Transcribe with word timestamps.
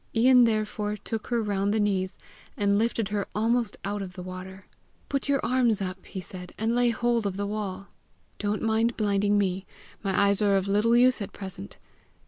Ian, 0.15 0.45
therefore, 0.45 0.97
took 0.97 1.27
her 1.27 1.43
round 1.43 1.71
the 1.71 1.79
knees, 1.79 2.17
and 2.57 2.79
lifted 2.79 3.09
her 3.09 3.27
almost 3.35 3.77
out 3.85 4.01
of 4.01 4.13
the 4.13 4.23
water. 4.23 4.65
"Put 5.09 5.29
your 5.29 5.39
arms 5.45 5.79
up," 5.79 6.03
he 6.07 6.19
said, 6.21 6.55
"and 6.57 6.73
lay 6.73 6.89
hold 6.89 7.27
of 7.27 7.37
the 7.37 7.45
wall. 7.45 7.89
Don't 8.39 8.63
mind 8.63 8.97
blinding 8.97 9.37
me; 9.37 9.67
my 10.01 10.19
eyes 10.19 10.41
are 10.41 10.57
of 10.57 10.67
little 10.67 10.97
use 10.97 11.21
at 11.21 11.33
present. 11.33 11.77